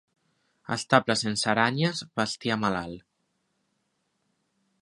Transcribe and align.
Estable 0.75 1.15
sense 1.19 1.51
aranyes, 1.53 2.01
bestiar 2.21 2.59
malalt. 2.65 3.07